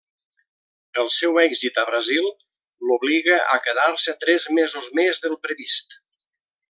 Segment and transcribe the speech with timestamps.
[1.01, 2.29] El seu èxit a Brasil
[2.91, 5.97] l'obliga a quedar-se tres mesos més del previst.